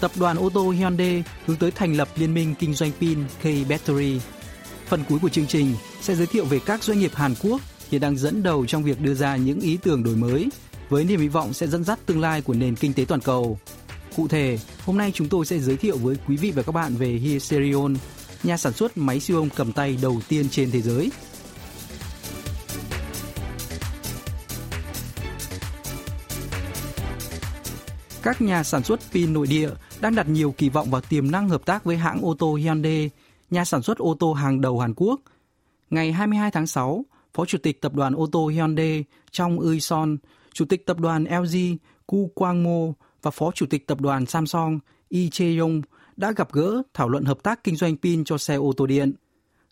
Tập 0.00 0.10
đoàn 0.16 0.36
ô 0.36 0.50
tô 0.50 0.70
Hyundai 0.70 1.22
hướng 1.46 1.56
tới 1.56 1.70
thành 1.70 1.96
lập 1.96 2.08
liên 2.16 2.34
minh 2.34 2.54
kinh 2.58 2.74
doanh 2.74 2.90
pin 3.00 3.18
K-Battery. 3.42 4.18
Phần 4.86 5.04
cuối 5.08 5.18
của 5.18 5.28
chương 5.28 5.46
trình 5.46 5.74
sẽ 6.00 6.14
giới 6.14 6.26
thiệu 6.26 6.44
về 6.44 6.58
các 6.66 6.84
doanh 6.84 6.98
nghiệp 6.98 7.10
Hàn 7.14 7.34
Quốc 7.42 7.60
hiện 7.90 8.00
đang 8.00 8.16
dẫn 8.16 8.42
đầu 8.42 8.66
trong 8.66 8.82
việc 8.82 9.00
đưa 9.00 9.14
ra 9.14 9.36
những 9.36 9.60
ý 9.60 9.78
tưởng 9.82 10.02
đổi 10.02 10.16
mới 10.16 10.48
với 10.88 11.04
niềm 11.04 11.20
hy 11.20 11.28
vọng 11.28 11.52
sẽ 11.52 11.66
dẫn 11.66 11.84
dắt 11.84 11.98
tương 12.06 12.20
lai 12.20 12.42
của 12.42 12.54
nền 12.54 12.76
kinh 12.76 12.92
tế 12.92 13.04
toàn 13.04 13.20
cầu. 13.20 13.58
Cụ 14.16 14.28
thể, 14.28 14.58
hôm 14.84 14.98
nay 14.98 15.12
chúng 15.14 15.28
tôi 15.28 15.46
sẽ 15.46 15.58
giới 15.58 15.76
thiệu 15.76 15.98
với 15.98 16.16
quý 16.28 16.36
vị 16.36 16.50
và 16.50 16.62
các 16.62 16.72
bạn 16.72 16.96
về 16.96 17.08
Hyperion, 17.08 17.96
nhà 18.42 18.56
sản 18.56 18.72
xuất 18.72 18.96
máy 18.96 19.20
siêu 19.20 19.38
âm 19.38 19.50
cầm 19.50 19.72
tay 19.72 19.98
đầu 20.02 20.20
tiên 20.28 20.48
trên 20.48 20.70
thế 20.70 20.80
giới. 20.80 21.10
Các 28.22 28.42
nhà 28.42 28.64
sản 28.64 28.84
xuất 28.84 29.00
pin 29.12 29.32
nội 29.32 29.46
địa 29.46 29.70
đang 30.00 30.14
đặt 30.14 30.28
nhiều 30.28 30.54
kỳ 30.58 30.68
vọng 30.68 30.90
vào 30.90 31.00
tiềm 31.00 31.30
năng 31.30 31.48
hợp 31.48 31.66
tác 31.66 31.84
với 31.84 31.96
hãng 31.96 32.20
ô 32.22 32.34
tô 32.38 32.54
Hyundai, 32.54 33.10
nhà 33.50 33.64
sản 33.64 33.82
xuất 33.82 33.98
ô 33.98 34.16
tô 34.20 34.32
hàng 34.32 34.60
đầu 34.60 34.78
Hàn 34.78 34.94
Quốc. 34.96 35.20
Ngày 35.90 36.12
22 36.12 36.50
tháng 36.50 36.66
6, 36.66 37.04
Phó 37.34 37.44
Chủ 37.44 37.58
tịch 37.62 37.80
Tập 37.80 37.94
đoàn 37.94 38.14
ô 38.14 38.28
tô 38.32 38.46
Hyundai 38.46 39.04
Trong 39.30 39.58
Ui 39.58 39.80
Son, 39.80 40.16
Chủ 40.52 40.64
tịch 40.64 40.86
Tập 40.86 41.00
đoàn 41.00 41.24
LG 41.24 41.76
Ku 42.06 42.30
Quang 42.34 42.64
Mo 42.64 42.92
và 43.22 43.30
Phó 43.30 43.50
Chủ 43.54 43.66
tịch 43.66 43.86
Tập 43.86 44.00
đoàn 44.00 44.26
Samsung 44.26 44.78
Lee 45.10 45.28
Chae-yong 45.28 45.82
đã 46.16 46.32
gặp 46.32 46.52
gỡ 46.52 46.82
thảo 46.94 47.08
luận 47.08 47.24
hợp 47.24 47.42
tác 47.42 47.64
kinh 47.64 47.76
doanh 47.76 47.96
pin 47.96 48.24
cho 48.24 48.38
xe 48.38 48.54
ô 48.54 48.72
tô 48.76 48.86
điện. 48.86 49.12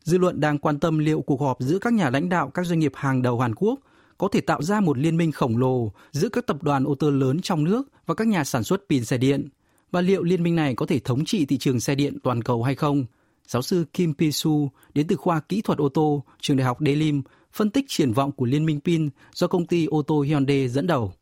Dư 0.02 0.18
luận 0.18 0.40
đang 0.40 0.58
quan 0.58 0.78
tâm 0.78 0.98
liệu 0.98 1.20
cuộc 1.20 1.40
họp 1.40 1.56
giữa 1.60 1.78
các 1.78 1.92
nhà 1.92 2.10
lãnh 2.10 2.28
đạo 2.28 2.50
các 2.50 2.66
doanh 2.66 2.78
nghiệp 2.78 2.92
hàng 2.94 3.22
đầu 3.22 3.40
Hàn 3.40 3.54
Quốc 3.54 3.80
có 4.18 4.28
thể 4.32 4.40
tạo 4.40 4.62
ra 4.62 4.80
một 4.80 4.98
liên 4.98 5.16
minh 5.16 5.32
khổng 5.32 5.56
lồ 5.56 5.92
giữa 6.12 6.28
các 6.28 6.46
tập 6.46 6.62
đoàn 6.62 6.84
ô 6.84 6.94
tô 6.94 7.10
lớn 7.10 7.40
trong 7.42 7.64
nước 7.64 7.88
và 8.06 8.14
các 8.14 8.26
nhà 8.26 8.44
sản 8.44 8.64
xuất 8.64 8.82
pin 8.88 9.04
xe 9.04 9.18
điện. 9.18 9.48
Và 9.96 10.02
liệu 10.02 10.22
liên 10.22 10.42
minh 10.42 10.56
này 10.56 10.74
có 10.74 10.86
thể 10.86 10.98
thống 10.98 11.24
trị 11.24 11.46
thị 11.46 11.58
trường 11.58 11.80
xe 11.80 11.94
điện 11.94 12.18
toàn 12.22 12.42
cầu 12.42 12.62
hay 12.62 12.74
không? 12.74 13.04
Giáo 13.46 13.62
sư 13.62 13.84
Kim 13.92 14.14
Pisu 14.14 14.68
đến 14.94 15.06
từ 15.06 15.16
khoa 15.16 15.40
kỹ 15.40 15.62
thuật 15.62 15.78
ô 15.78 15.88
tô, 15.88 16.24
trường 16.40 16.56
đại 16.56 16.64
học 16.64 16.78
Delim, 16.80 17.22
phân 17.52 17.70
tích 17.70 17.84
triển 17.88 18.12
vọng 18.12 18.32
của 18.32 18.46
liên 18.46 18.66
minh 18.66 18.80
pin 18.80 19.08
do 19.32 19.46
công 19.46 19.66
ty 19.66 19.86
ô 19.86 20.02
tô 20.02 20.20
Hyundai 20.20 20.68
dẫn 20.68 20.86
đầu. 20.86 21.12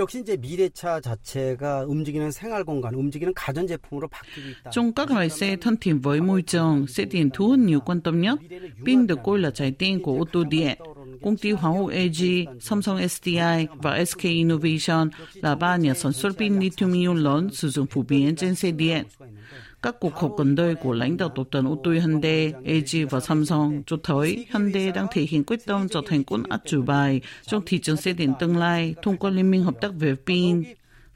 역시 0.00 0.20
이제 0.20 0.36
미래차 0.36 1.00
자체가 1.00 1.84
움직이는 1.86 2.30
생활 2.30 2.64
공간, 2.64 2.94
움직이는 2.94 3.34
가전 3.34 3.66
제품으로 3.66 4.08
바뀌고 4.08 4.48
있다. 4.48 4.70
Trong 4.70 4.92
các 4.92 5.10
loại 5.10 5.28
xe 5.30 5.56
thân 5.56 5.76
thiện 5.76 6.00
với 6.00 6.20
môi 6.20 6.42
trường, 6.42 6.86
sẽ 6.86 7.04
tiền 7.04 7.30
thu 7.30 7.48
hút 7.48 7.58
nhiều 7.58 7.80
quan 7.80 8.00
tâm 8.00 8.20
nhất. 8.20 8.40
Pin 8.86 9.06
được 9.06 9.18
coi 9.24 9.38
là 9.38 9.50
trái 9.50 9.72
tim 9.78 10.02
của 10.02 10.18
ô 10.18 10.24
tô 10.32 10.44
điện. 10.44 10.78
Công 11.22 11.36
ty 11.36 11.50
hóa 11.50 11.72
học 11.72 11.90
LG, 11.90 12.44
Samsung 12.60 13.08
SDI 13.08 13.66
và 13.82 14.04
SK 14.04 14.22
Innovation 14.22 15.10
là 15.34 15.54
ba 15.54 15.76
nhà 15.76 15.94
sản 15.94 16.12
xuất 16.12 16.38
pin 16.38 16.58
lithium 16.58 16.92
ion 16.92 17.16
lớn 17.16 17.48
sử 17.52 17.68
dụng 17.68 17.86
phổ 17.86 18.02
biến 18.02 18.36
trên 18.36 18.54
xe 18.54 18.70
điện. 18.70 19.04
Các 19.81 19.95
cuộc 19.99 20.15
họp 20.15 20.31
gần 20.37 20.55
đây 20.55 20.75
của 20.75 20.93
lãnh 20.93 21.17
đạo 21.17 21.29
tập 21.29 21.47
đoàn 21.51 21.67
ô 21.67 21.81
tô 21.83 21.91
Hyundai, 21.91 22.53
LG 22.63 23.07
và 23.09 23.19
Samsung 23.19 23.83
cho 23.85 23.97
thấy 24.03 24.45
Hyundai 24.53 24.91
đang 24.91 25.07
thể 25.11 25.21
hiện 25.21 25.43
quyết 25.43 25.65
tâm 25.65 25.87
trở 25.89 26.01
thành 26.07 26.23
quân 26.23 26.43
át 26.49 26.61
chủ 26.65 26.81
bài 26.81 27.21
trong 27.45 27.63
thị 27.65 27.79
trường 27.79 27.97
xe 27.97 28.13
điện 28.13 28.33
tương 28.39 28.57
lai 28.57 28.95
thông 29.01 29.17
qua 29.17 29.29
liên 29.31 29.51
minh 29.51 29.63
hợp 29.63 29.75
tác 29.81 29.91
về 29.99 30.15
pin. 30.25 30.63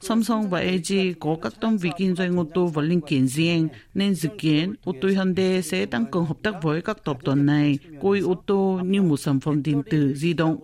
Samsung 0.00 0.50
và 0.50 0.62
LG 0.62 1.12
có 1.20 1.36
các 1.42 1.52
đơn 1.60 1.76
vị 1.76 1.90
kinh 1.98 2.16
doanh 2.16 2.38
ô 2.38 2.46
tô 2.54 2.66
và 2.66 2.82
linh 2.82 3.00
kiện 3.00 3.28
riêng, 3.28 3.68
nên 3.94 4.14
dự 4.14 4.28
kiến 4.38 4.74
ô 4.84 4.92
tô 5.00 5.08
Hyundai 5.08 5.62
sẽ 5.62 5.86
tăng 5.86 6.06
cường 6.06 6.26
hợp 6.26 6.36
tác 6.42 6.54
với 6.62 6.82
các 6.82 7.04
tập 7.04 7.16
đoàn 7.22 7.46
này, 7.46 7.78
coi 8.02 8.20
ô 8.20 8.42
tô 8.46 8.80
như 8.84 9.02
một 9.02 9.16
sản 9.16 9.40
phẩm 9.40 9.62
điện 9.62 9.82
tử 9.90 10.14
di 10.14 10.32
động. 10.32 10.56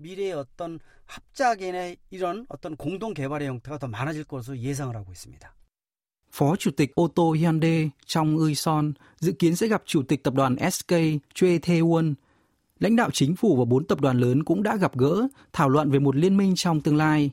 미래의 0.00 0.32
어떤 0.32 0.80
합작의 1.06 1.96
이런 2.10 2.46
어떤 2.48 2.76
공동 2.76 3.12
개발의 3.12 3.48
형태가 3.48 3.78
더 3.78 3.86
많아질 3.86 4.24
것으로 4.24 4.56
예상을 4.56 4.96
하고 4.96 5.12
있습니다. 5.12 5.54
Phó 6.35 6.55
Chủ 6.55 6.71
tịch 6.71 6.95
ô 6.95 7.07
tô 7.07 7.31
Hyundai 7.31 7.89
Trong 8.05 8.37
Ui 8.37 8.55
Son 8.55 8.93
dự 9.19 9.31
kiến 9.31 9.55
sẽ 9.55 9.67
gặp 9.67 9.83
Chủ 9.85 10.03
tịch 10.03 10.23
tập 10.23 10.33
đoàn 10.33 10.55
SK 10.71 10.91
Choi 11.33 11.59
Tae-won. 11.59 12.13
Lãnh 12.79 12.95
đạo 12.95 13.09
chính 13.13 13.35
phủ 13.35 13.55
và 13.55 13.65
bốn 13.65 13.85
tập 13.85 14.01
đoàn 14.01 14.19
lớn 14.19 14.43
cũng 14.43 14.63
đã 14.63 14.75
gặp 14.75 14.97
gỡ, 14.97 15.27
thảo 15.53 15.69
luận 15.69 15.91
về 15.91 15.99
một 15.99 16.15
liên 16.15 16.37
minh 16.37 16.53
trong 16.55 16.81
tương 16.81 16.97
lai. 16.97 17.31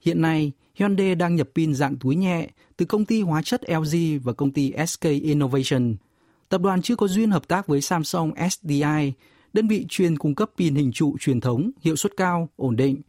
Hiện 0.00 0.22
nay, 0.22 0.52
Hyundai 0.74 1.14
đang 1.14 1.36
nhập 1.36 1.48
pin 1.54 1.74
dạng 1.74 1.96
túi 1.96 2.16
nhẹ 2.16 2.48
từ 2.76 2.86
công 2.86 3.04
ty 3.04 3.22
hóa 3.22 3.42
chất 3.42 3.70
LG 3.70 4.18
và 4.22 4.32
công 4.32 4.50
ty 4.50 4.72
SK 4.86 5.02
Innovation. 5.02 5.94
Tập 6.48 6.60
đoàn 6.60 6.82
chưa 6.82 6.96
có 6.96 7.08
duyên 7.08 7.30
hợp 7.30 7.48
tác 7.48 7.66
với 7.66 7.80
Samsung 7.80 8.32
SDI, 8.50 9.12
đơn 9.52 9.68
vị 9.68 9.86
chuyên 9.88 10.18
cung 10.18 10.34
cấp 10.34 10.50
pin 10.58 10.74
hình 10.74 10.92
trụ 10.92 11.16
truyền 11.20 11.40
thống, 11.40 11.70
hiệu 11.80 11.96
suất 11.96 12.12
cao, 12.16 12.48
ổn 12.56 12.76
định. 12.76 13.00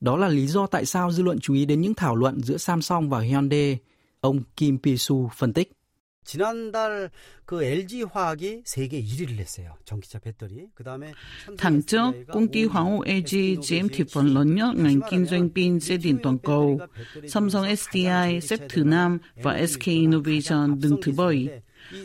Đó 0.00 0.16
là 0.16 0.28
lý 0.28 0.46
do 0.46 0.66
tại 0.66 0.84
sao 0.84 1.12
dư 1.12 1.22
luận 1.22 1.38
chú 1.40 1.54
ý 1.54 1.64
đến 1.64 1.80
những 1.80 1.94
thảo 1.94 2.16
luận 2.16 2.40
giữa 2.42 2.56
Samsung 2.56 3.08
và 3.08 3.20
Hyundai 3.20 3.78
ông 4.20 4.42
Kim 4.56 4.78
Pisu 4.82 5.30
phân 5.36 5.52
tích. 5.52 5.72
Tháng 11.58 11.82
trước, 11.82 12.12
công 12.32 12.48
ty 12.48 12.64
Hoàng 12.64 12.90
Hữu 12.90 13.00
AG 13.00 13.62
chiếm 13.62 13.88
thị 13.88 14.04
phần 14.12 14.26
lớn 14.26 14.54
nhất 14.54 14.74
ngành 14.76 15.00
kinh 15.10 15.26
doanh 15.26 15.48
pin 15.54 15.80
trên 15.80 16.00
điện 16.02 16.18
toàn 16.22 16.38
cầu. 16.38 16.78
Samsung 17.28 17.76
SDI 17.76 18.40
xếp 18.42 18.60
thứ 18.68 18.84
5 18.84 19.18
và 19.42 19.66
SK 19.66 19.84
Innovation 19.84 20.80
đứng 20.80 21.00
thứ 21.02 21.12
7. 21.12 21.48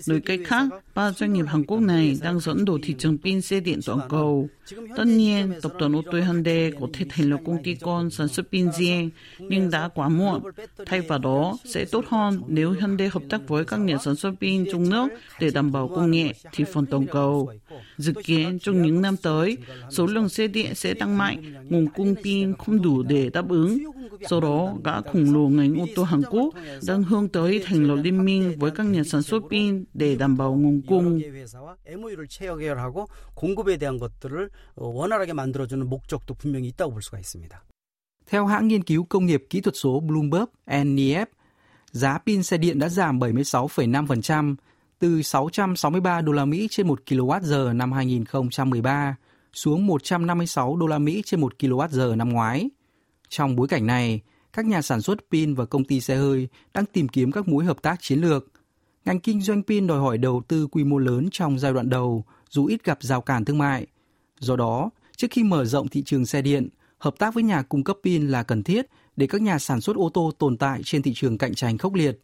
Nói 0.08 0.20
cách 0.20 0.40
khác, 0.46 0.68
ba 0.96 1.12
doanh 1.12 1.34
nghiệp 1.34 1.46
Hàn 1.48 1.66
Quốc 1.66 1.80
này 1.80 2.18
đang 2.22 2.40
dẫn 2.40 2.66
đầu 2.66 2.80
thị 2.84 2.96
trường 2.98 3.18
pin 3.18 3.42
xe 3.42 3.60
điện 3.60 3.80
toàn 3.86 4.00
cầu. 4.10 4.50
Tất 4.98 5.06
nhiên, 5.06 5.54
tập 5.62 5.72
đoàn 5.80 5.96
ô 5.96 6.02
tô 6.12 6.20
Hyundai 6.20 6.72
có 6.80 6.88
thể 6.94 7.06
thành 7.10 7.30
lập 7.30 7.40
công 7.46 7.64
ty 7.64 7.76
con 7.76 8.10
sản 8.10 8.28
xuất 8.28 8.52
pin 8.52 8.72
riêng, 8.72 9.10
nhưng 9.40 9.70
đã 9.70 9.88
quá 9.88 10.10
muộn. 10.10 10.44
Thay 10.86 11.02
vào 11.02 11.20
đó, 11.20 11.58
sẽ 11.66 11.86
tốt 11.86 12.06
hơn 12.08 12.42
nếu 12.48 12.72
Hyundai 12.72 13.10
hợp 13.12 13.24
tác 13.30 13.48
với 13.48 13.66
các 13.66 13.78
nhà 13.80 13.98
sản 14.04 14.16
xuất 14.16 14.32
pin 14.42 14.66
trong 14.72 14.90
nước 14.90 15.08
để 15.40 15.50
đảm 15.54 15.72
bảo 15.72 15.88
công 15.88 16.12
nghệ 16.12 16.34
thị 16.52 16.64
phần 16.74 16.86
toàn 16.86 17.06
cầu. 17.08 17.52
Dự 17.98 18.14
kiến 18.24 18.60
trong 18.60 18.82
những 18.82 19.02
năm 19.02 19.18
tới, 19.18 19.58
số 19.90 20.06
lượng 20.06 20.30
xe 20.30 20.48
điện 20.48 20.76
sẽ 20.76 20.94
tăng 20.94 21.18
mạnh, 21.18 21.54
nguồn 21.70 21.88
cung 21.88 22.16
pin 22.24 22.54
không 22.58 22.82
đủ 22.82 23.04
để 23.04 23.30
đáp 23.30 23.50
ứng. 23.50 23.78
Sau 24.30 24.42
đó, 24.42 24.74
gã 24.84 25.02
khủng 25.02 25.34
lồ 25.34 25.50
ngành 25.50 25.80
ô 25.80 25.86
tô 25.96 26.04
Hàn 26.04 26.22
Quốc 26.32 26.54
đang 26.88 27.04
hướng 27.04 27.30
tới 27.30 27.64
thành 27.66 27.84
lập 27.84 27.96
liên 28.04 28.26
minh 28.26 28.56
với 28.60 28.72
các 28.72 28.84
nhà 28.84 29.04
sản 29.04 29.22
xuất 29.22 29.44
pin 29.50 29.86
để 29.94 30.16
đảm 30.16 30.38
bảo 30.38 30.54
nguồn 30.54 30.82
cung. 30.88 31.22
Theo 38.28 38.46
hãng 38.46 38.68
nghiên 38.68 38.84
cứu 38.84 39.06
công 39.10 39.26
nghiệp 39.26 39.44
kỹ 39.50 39.62
thuật 39.62 39.76
số 39.76 40.00
Bloomberg 40.00 40.46
NEF, 40.68 41.26
giá 41.92 42.18
pin 42.26 42.44
xe 42.44 42.58
điện 42.58 42.80
đã 42.80 42.90
giảm 42.90 43.20
76,5%, 43.20 44.56
từ 45.00 45.22
663 45.22 46.22
đô 46.22 46.32
la 46.32 46.46
Mỹ 46.46 46.68
trên 46.72 46.88
1 46.88 47.02
kWh 47.06 47.78
năm 47.78 47.92
2013 47.92 49.16
xuống 49.54 49.88
156 49.88 50.76
đô 50.76 50.88
la 50.88 51.00
Mỹ 51.00 51.22
trên 51.26 51.42
1 51.42 51.54
kWh 51.60 52.18
năm 52.18 52.30
ngoái. 52.30 52.70
Trong 53.30 53.56
bối 53.56 53.68
cảnh 53.68 53.88
này, 53.88 54.22
các 54.54 54.66
nhà 54.66 54.82
sản 54.82 55.02
xuất 55.02 55.18
pin 55.32 55.54
và 55.56 55.66
công 55.66 55.84
ty 55.84 56.02
xe 56.02 56.16
hơi 56.16 56.48
đang 56.74 56.86
tìm 56.86 57.08
kiếm 57.08 57.32
các 57.32 57.48
mối 57.48 57.66
hợp 57.66 57.82
tác 57.82 58.02
chiến 58.02 58.20
lược. 58.20 58.48
Ngành 59.06 59.20
kinh 59.20 59.42
doanh 59.42 59.64
pin 59.64 59.88
đòi 59.88 60.00
hỏi 60.00 60.18
đầu 60.18 60.42
tư 60.48 60.68
quy 60.68 60.84
mô 60.84 60.98
lớn 60.98 61.30
trong 61.32 61.60
giai 61.60 61.74
đoạn 61.74 61.90
đầu, 61.90 62.26
dù 62.50 62.66
ít 62.66 62.84
gặp 62.84 62.98
rào 63.02 63.22
cản 63.22 63.46
thương 63.46 63.58
mại. 63.58 63.88
Do 64.40 64.56
đó, 64.56 64.90
trước 65.18 65.28
khi 65.32 65.44
mở 65.44 65.66
rộng 65.66 65.88
thị 65.88 66.04
trường 66.06 66.26
xe 66.26 66.42
điện, 66.42 66.70
hợp 66.98 67.16
tác 67.18 67.34
với 67.34 67.44
nhà 67.44 67.62
cung 67.62 67.84
cấp 67.84 67.98
pin 68.04 68.28
là 68.28 68.44
cần 68.44 68.64
thiết 68.64 68.86
để 69.16 69.28
các 69.28 69.42
nhà 69.42 69.60
sản 69.60 69.82
xuất 69.82 69.96
ô 69.96 70.10
tô 70.14 70.32
tồn 70.40 70.58
tại 70.58 70.82
trên 70.84 71.02
thị 71.02 71.14
trường 71.16 71.38
cạnh 71.38 71.56
tranh 71.56 71.78
khốc 71.78 71.94
liệt. 71.94 72.20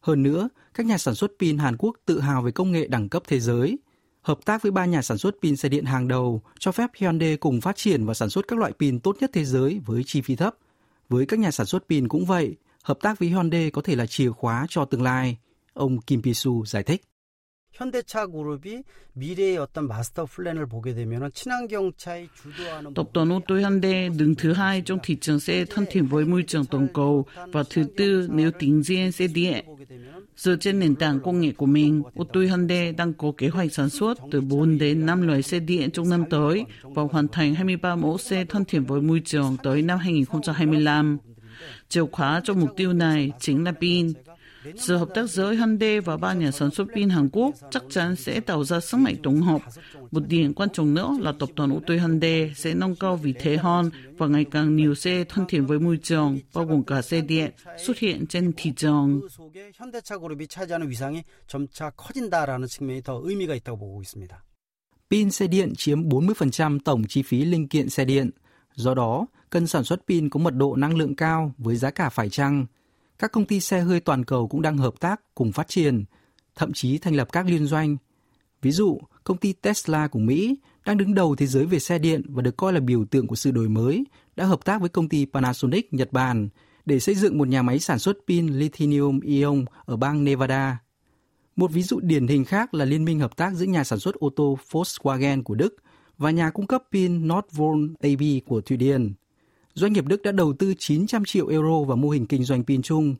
Hơn 0.00 0.22
nữa, 0.22 0.48
các 0.74 0.86
nhà 0.86 0.98
sản 0.98 1.14
xuất 1.14 1.32
pin 1.38 1.58
Hàn 1.58 1.76
Quốc 1.76 1.96
tự 2.06 2.20
hào 2.20 2.42
về 2.42 2.52
công 2.52 2.72
nghệ 2.72 2.86
đẳng 2.86 3.08
cấp 3.08 3.22
thế 3.28 3.40
giới. 3.40 3.78
Hợp 4.22 4.38
tác 4.44 4.62
với 4.62 4.72
ba 4.72 4.84
nhà 4.84 5.02
sản 5.02 5.18
xuất 5.18 5.34
pin 5.42 5.56
xe 5.56 5.68
điện 5.68 5.84
hàng 5.84 6.08
đầu 6.08 6.42
cho 6.58 6.72
phép 6.72 6.90
Hyundai 6.96 7.36
cùng 7.36 7.60
phát 7.60 7.76
triển 7.76 8.06
và 8.06 8.14
sản 8.14 8.30
xuất 8.30 8.48
các 8.48 8.58
loại 8.58 8.72
pin 8.78 9.00
tốt 9.00 9.16
nhất 9.20 9.30
thế 9.32 9.44
giới 9.44 9.80
với 9.86 10.02
chi 10.06 10.20
phí 10.20 10.36
thấp. 10.36 10.56
Với 11.08 11.26
các 11.26 11.38
nhà 11.38 11.50
sản 11.50 11.66
xuất 11.66 11.88
pin 11.88 12.08
cũng 12.08 12.24
vậy, 12.24 12.56
hợp 12.82 12.98
tác 13.00 13.18
với 13.18 13.28
Hyundai 13.28 13.70
có 13.70 13.82
thể 13.82 13.96
là 13.96 14.06
chìa 14.06 14.30
khóa 14.30 14.66
cho 14.68 14.84
tương 14.84 15.02
lai. 15.02 15.38
Ông 15.72 16.00
Kim 16.00 16.22
Pi-su 16.22 16.64
giải 16.64 16.82
thích. 16.82 17.02
현대차 17.79 18.27
그룹이 18.27 18.83
미래의 19.13 19.57
어떤 19.57 19.87
마스터 19.87 20.25
플랜을 20.25 20.65
보게 20.67 20.93
되면 20.93 21.29
친환경 21.33 21.91
차의 21.97 22.29
주도하는 22.33 22.93
Tập 22.93 23.13
đoàn 23.13 23.31
ô 23.31 23.41
tô 23.47 23.55
Hyundai 23.55 24.09
đứng 24.09 24.35
thứ 24.35 24.53
hai 24.53 24.81
trong 24.81 24.99
thị 25.03 25.17
trường 25.21 25.39
xe 25.39 25.65
thân 25.65 25.85
thiện 25.89 26.05
với 26.07 26.25
môi 26.25 26.43
trường 26.47 26.65
toàn 26.65 26.87
cầu 26.93 27.25
và 27.51 27.63
thứ 27.69 27.83
tư 27.97 28.27
nếu 28.31 28.51
tính 28.51 28.83
riêng 28.83 29.11
xe 29.11 29.27
điện. 29.27 29.65
Dựa 30.37 30.55
trên 30.55 30.79
nền 30.79 30.95
tảng 30.95 31.19
công 31.19 31.41
nghệ 31.41 31.51
của 31.51 31.65
mình, 31.65 32.03
ô 32.15 32.23
tô 32.33 32.41
Hyundai 32.41 32.91
đang 32.91 33.13
có 33.13 33.31
kế 33.37 33.47
hoạch 33.47 33.73
sản 33.73 33.89
xuất 33.89 34.17
từ 34.31 34.41
4 34.41 34.77
đến 34.77 35.05
5 35.05 35.27
loại 35.27 35.41
xe 35.41 35.59
điện 35.59 35.91
trong 35.91 36.09
năm 36.09 36.23
tới 36.29 36.65
và 36.81 37.03
hoàn 37.11 37.27
thành 37.27 37.55
23 37.55 37.95
mẫu 37.95 38.17
xe 38.17 38.45
thân 38.45 38.65
thiện 38.65 38.85
với 38.85 39.01
môi 39.01 39.21
trường 39.25 39.57
tới 39.63 39.81
năm 39.81 39.99
2025. 39.99 41.17
Chìa 41.89 42.05
khóa 42.11 42.41
cho 42.43 42.53
mục 42.53 42.69
tiêu 42.77 42.93
này 42.93 43.31
chính 43.39 43.63
là 43.63 43.71
pin. 43.71 44.13
Sự 44.76 44.96
hợp 44.96 45.08
tác 45.14 45.30
giữa 45.30 45.52
Hyundai 45.52 46.00
và 46.00 46.16
ba 46.16 46.32
nhà 46.32 46.50
sản 46.50 46.70
xuất 46.70 46.88
pin 46.94 47.08
Hàn 47.08 47.28
Quốc 47.32 47.54
chắc 47.70 47.82
chắn 47.90 48.16
sẽ 48.16 48.40
tạo 48.40 48.64
ra 48.64 48.80
sức 48.80 48.96
mạnh 48.96 49.16
tổng 49.22 49.40
hợp. 49.40 49.60
Một 50.10 50.28
điểm 50.28 50.54
quan 50.54 50.68
trọng 50.70 50.94
nữa 50.94 51.16
là 51.20 51.32
tập 51.38 51.48
đoàn 51.56 51.72
ô 51.72 51.80
tô 51.86 51.94
Hyundai 51.94 52.52
sẽ 52.56 52.74
nâng 52.74 52.96
cao 52.96 53.16
vị 53.16 53.34
thế 53.40 53.56
hơn 53.56 53.90
và 54.18 54.26
ngày 54.26 54.44
càng 54.50 54.76
nhiều 54.76 54.94
xe 54.94 55.24
thân 55.24 55.44
thiện 55.48 55.66
với 55.66 55.78
môi 55.78 55.98
trường, 56.02 56.38
bao 56.54 56.64
gồm 56.64 56.82
cả 56.82 57.02
xe 57.02 57.20
điện, 57.20 57.50
xuất 57.86 57.98
hiện 57.98 58.26
trên 58.26 58.52
thị 58.56 58.72
trường. 58.76 59.20
Pin 65.10 65.30
xe 65.30 65.46
điện 65.46 65.72
chiếm 65.76 66.08
40% 66.08 66.78
tổng 66.84 67.04
chi 67.08 67.22
phí 67.22 67.44
linh 67.44 67.68
kiện 67.68 67.88
xe 67.88 68.04
điện. 68.04 68.30
Do 68.74 68.94
đó, 68.94 69.26
cần 69.50 69.66
sản 69.66 69.84
xuất 69.84 70.00
pin 70.08 70.28
có 70.28 70.40
mật 70.40 70.54
độ 70.54 70.76
năng 70.76 70.96
lượng 70.96 71.14
cao 71.14 71.54
với 71.58 71.76
giá 71.76 71.90
cả 71.90 72.08
phải 72.08 72.28
chăng– 72.28 72.66
các 73.20 73.32
công 73.32 73.44
ty 73.44 73.60
xe 73.60 73.80
hơi 73.80 74.00
toàn 74.00 74.24
cầu 74.24 74.48
cũng 74.48 74.62
đang 74.62 74.76
hợp 74.76 74.94
tác 75.00 75.20
cùng 75.34 75.52
phát 75.52 75.68
triển, 75.68 76.04
thậm 76.54 76.72
chí 76.72 76.98
thành 76.98 77.14
lập 77.14 77.28
các 77.32 77.46
liên 77.46 77.66
doanh. 77.66 77.96
Ví 78.62 78.70
dụ, 78.70 78.98
công 79.24 79.36
ty 79.36 79.52
Tesla 79.52 80.08
của 80.08 80.18
Mỹ 80.18 80.56
đang 80.84 80.96
đứng 80.96 81.14
đầu 81.14 81.36
thế 81.36 81.46
giới 81.46 81.66
về 81.66 81.78
xe 81.78 81.98
điện 81.98 82.22
và 82.28 82.42
được 82.42 82.56
coi 82.56 82.72
là 82.72 82.80
biểu 82.80 83.04
tượng 83.04 83.26
của 83.26 83.36
sự 83.36 83.50
đổi 83.50 83.68
mới, 83.68 84.04
đã 84.36 84.44
hợp 84.44 84.64
tác 84.64 84.80
với 84.80 84.88
công 84.88 85.08
ty 85.08 85.26
Panasonic 85.32 85.92
Nhật 85.92 86.12
Bản 86.12 86.48
để 86.86 87.00
xây 87.00 87.14
dựng 87.14 87.38
một 87.38 87.48
nhà 87.48 87.62
máy 87.62 87.78
sản 87.78 87.98
xuất 87.98 88.18
pin 88.28 88.46
lithium 88.46 89.20
ion 89.20 89.64
ở 89.84 89.96
bang 89.96 90.24
Nevada. 90.24 90.78
Một 91.56 91.72
ví 91.72 91.82
dụ 91.82 92.00
điển 92.00 92.26
hình 92.26 92.44
khác 92.44 92.74
là 92.74 92.84
liên 92.84 93.04
minh 93.04 93.20
hợp 93.20 93.36
tác 93.36 93.54
giữa 93.54 93.66
nhà 93.66 93.84
sản 93.84 93.98
xuất 93.98 94.14
ô 94.14 94.30
tô 94.36 94.58
Volkswagen 94.70 95.42
của 95.42 95.54
Đức 95.54 95.76
và 96.18 96.30
nhà 96.30 96.50
cung 96.50 96.66
cấp 96.66 96.82
pin 96.92 97.28
Nordvolt 97.28 97.90
AB 98.00 98.22
của 98.46 98.60
Thụy 98.60 98.76
Điển 98.76 99.12
Doanh 99.73 99.93
nghiệp 99.93 100.05
Đức 100.05 100.21
đã 100.21 100.31
đầu 100.31 100.53
tư 100.53 100.73
900 100.77 101.25
triệu 101.25 101.47
euro 101.47 101.83
vào 101.87 101.97
mô 101.97 102.09
hình 102.09 102.25
kinh 102.25 102.43
doanh 102.43 102.63
pin 102.63 102.81
chung. 102.81 103.15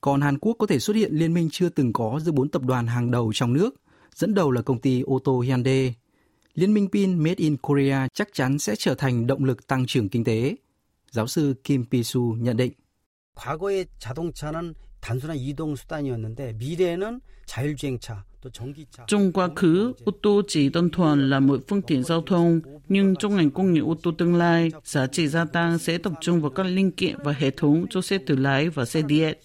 Còn 0.00 0.20
Hàn 0.20 0.38
Quốc 0.38 0.56
có 0.58 0.66
thể 0.66 0.78
xuất 0.78 0.96
hiện 0.96 1.12
liên 1.12 1.34
minh 1.34 1.48
chưa 1.52 1.68
từng 1.68 1.92
có 1.92 2.20
giữa 2.22 2.32
bốn 2.32 2.48
tập 2.48 2.62
đoàn 2.62 2.86
hàng 2.86 3.10
đầu 3.10 3.32
trong 3.34 3.52
nước, 3.52 3.74
dẫn 4.14 4.34
đầu 4.34 4.50
là 4.50 4.62
công 4.62 4.80
ty 4.80 5.00
ô 5.00 5.18
tô 5.24 5.40
Hyundai. 5.40 5.94
Liên 6.54 6.74
minh 6.74 6.88
pin 6.92 7.18
Made 7.18 7.34
in 7.36 7.56
Korea 7.56 8.08
chắc 8.14 8.28
chắn 8.32 8.58
sẽ 8.58 8.76
trở 8.76 8.94
thành 8.94 9.26
động 9.26 9.44
lực 9.44 9.66
tăng 9.66 9.86
trưởng 9.86 10.08
kinh 10.08 10.24
tế. 10.24 10.56
Giáo 11.10 11.26
sư 11.26 11.54
Kim 11.64 11.84
Pisu 11.90 12.36
nhận 12.38 12.56
định. 12.56 12.72
과거의 13.34 13.86
자동차는 13.98 14.74
단순한 15.00 15.36
이동 15.36 15.74
수단이었는데 15.76 16.54
미래는 16.54 17.20
자율주행차 17.46 18.14
또 18.14 18.24
전기차 18.24 18.27
trong 19.07 19.31
quá 19.31 19.49
khứ, 19.55 19.93
ô 20.05 20.11
tô 20.21 20.41
chỉ 20.47 20.69
đơn 20.69 20.89
thuần 20.89 21.29
là 21.29 21.39
một 21.39 21.59
phương 21.67 21.81
tiện 21.81 22.03
giao 22.03 22.21
thông, 22.21 22.61
nhưng 22.89 23.15
trong 23.15 23.35
ngành 23.35 23.51
công 23.51 23.73
nghiệp 23.73 23.81
ô 23.81 23.97
tô 24.03 24.11
tương 24.17 24.35
lai, 24.35 24.71
giá 24.83 25.07
trị 25.07 25.27
gia 25.27 25.45
tăng 25.45 25.79
sẽ 25.79 25.97
tập 25.97 26.13
trung 26.21 26.41
vào 26.41 26.49
các 26.51 26.65
linh 26.65 26.91
kiện 26.91 27.15
và 27.23 27.31
hệ 27.31 27.51
thống 27.51 27.85
cho 27.89 28.01
xe 28.01 28.17
tự 28.17 28.35
lái 28.35 28.69
và 28.69 28.85
xe 28.85 29.01
điện. 29.01 29.37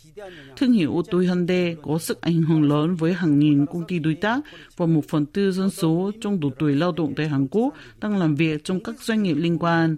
Thương 0.57 0.73
hiệu 0.73 0.95
ô 0.97 1.03
tô 1.11 1.19
Hyundai 1.19 1.77
có 1.83 1.99
sức 1.99 2.21
ảnh 2.21 2.43
hưởng 2.43 2.63
lớn 2.63 2.95
với 2.95 3.13
hàng 3.13 3.39
nghìn 3.39 3.67
công 3.67 3.85
ty 3.89 3.99
đối 3.99 4.15
tác 4.15 4.41
và 4.77 4.87
một 4.87 5.05
phần 5.09 5.27
tư 5.27 5.53
dân 5.53 5.71
số 5.71 6.11
trong 6.21 6.41
độ 6.41 6.51
tuổi 6.59 6.75
lao 6.75 6.93
động 6.93 7.13
tại 7.17 7.29
Hàn 7.29 7.47
Quốc 7.51 7.75
đang 8.01 8.17
làm 8.17 8.35
việc 8.35 8.65
trong 8.65 8.83
các 8.83 8.95
doanh 9.01 9.23
nghiệp 9.23 9.35
liên 9.35 9.59
quan. 9.59 9.97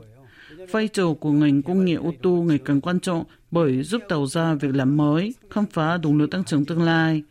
Vai 0.70 0.88
trò 0.88 1.14
của 1.20 1.32
ngành 1.32 1.62
công 1.62 1.84
nghiệp 1.84 2.00
ô 2.02 2.12
tô 2.22 2.30
ngày 2.30 2.58
càng 2.64 2.80
quan 2.80 3.00
trọng 3.00 3.24
bởi 3.50 3.82
giúp 3.82 4.02
tạo 4.08 4.26
ra 4.26 4.54
việc 4.54 4.74
làm 4.74 4.96
mới, 4.96 5.34
khám 5.50 5.66
phá 5.66 5.96
động 5.96 6.18
lực 6.18 6.30
tăng 6.30 6.44
trưởng 6.44 6.64
tương 6.64 6.82
lai. 6.82 7.22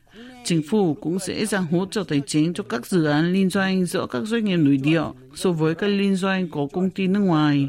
Chính 0.45 0.61
phủ 0.69 0.93
cũng 1.01 1.19
sẽ 1.19 1.45
ra 1.45 1.59
hỗ 1.59 1.85
trợ 1.85 2.03
tài 2.07 2.21
chính 2.27 2.53
cho 2.53 2.63
các 2.63 2.85
dự 2.85 3.05
án 3.05 3.33
liên 3.33 3.49
doanh 3.49 3.85
giữa 3.85 4.07
các 4.11 4.23
doanh 4.25 4.45
nghiệp 4.45 4.57
nội 4.57 4.77
địa 4.77 5.03
so 5.35 5.51
với 5.51 5.75
các 5.75 5.87
liên 5.87 6.15
doanh 6.15 6.49
của 6.49 6.67
công 6.67 6.89
ty 6.89 7.07
nước 7.07 7.19
ngoài. 7.19 7.67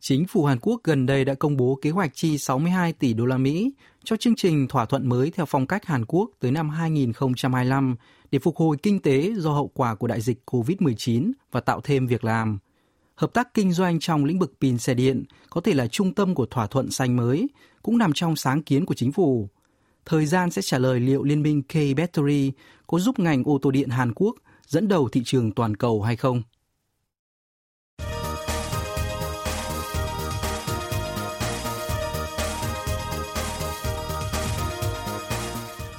Chính 0.00 0.26
phủ 0.26 0.44
Hàn 0.44 0.58
Quốc 0.60 0.80
gần 0.84 1.06
đây 1.06 1.24
đã 1.24 1.34
công 1.34 1.56
bố 1.56 1.78
kế 1.82 1.90
hoạch 1.90 2.10
chi 2.14 2.38
62 2.38 2.92
tỷ 2.92 3.14
đô 3.14 3.26
la 3.26 3.36
Mỹ 3.36 3.72
cho 4.04 4.16
chương 4.16 4.36
trình 4.36 4.68
thỏa 4.68 4.84
thuận 4.84 5.08
mới 5.08 5.30
theo 5.30 5.46
phong 5.46 5.66
cách 5.66 5.86
Hàn 5.86 6.04
Quốc 6.04 6.30
tới 6.40 6.50
năm 6.50 6.68
2025 6.68 7.96
để 8.30 8.38
phục 8.38 8.56
hồi 8.56 8.76
kinh 8.82 9.00
tế 9.00 9.32
do 9.36 9.52
hậu 9.52 9.68
quả 9.74 9.94
của 9.94 10.06
đại 10.06 10.20
dịch 10.20 10.38
COVID-19 10.46 11.32
và 11.52 11.60
tạo 11.60 11.80
thêm 11.80 12.06
việc 12.06 12.24
làm– 12.24 12.58
Hợp 13.22 13.32
tác 13.32 13.54
kinh 13.54 13.72
doanh 13.72 14.00
trong 14.00 14.24
lĩnh 14.24 14.38
vực 14.38 14.52
pin 14.60 14.78
xe 14.78 14.94
điện 14.94 15.24
có 15.50 15.60
thể 15.60 15.74
là 15.74 15.86
trung 15.86 16.14
tâm 16.14 16.34
của 16.34 16.46
thỏa 16.46 16.66
thuận 16.66 16.90
xanh 16.90 17.16
mới, 17.16 17.48
cũng 17.82 17.98
nằm 17.98 18.12
trong 18.12 18.36
sáng 18.36 18.62
kiến 18.62 18.86
của 18.86 18.94
chính 18.94 19.12
phủ. 19.12 19.48
Thời 20.06 20.26
gian 20.26 20.50
sẽ 20.50 20.62
trả 20.62 20.78
lời 20.78 21.00
liệu 21.00 21.22
liên 21.22 21.42
minh 21.42 21.62
K-Battery 21.68 22.50
có 22.86 22.98
giúp 22.98 23.18
ngành 23.18 23.44
ô 23.44 23.58
tô 23.62 23.70
điện 23.70 23.88
Hàn 23.88 24.12
Quốc 24.14 24.36
dẫn 24.66 24.88
đầu 24.88 25.08
thị 25.08 25.22
trường 25.24 25.52
toàn 25.52 25.76
cầu 25.76 26.02
hay 26.02 26.16
không. 26.16 26.42